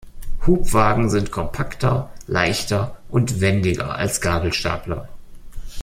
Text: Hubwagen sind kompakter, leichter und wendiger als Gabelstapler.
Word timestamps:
Hubwagen 0.47 1.11
sind 1.11 1.29
kompakter, 1.31 2.09
leichter 2.25 2.97
und 3.09 3.39
wendiger 3.39 3.93
als 3.97 4.19
Gabelstapler. 4.19 5.07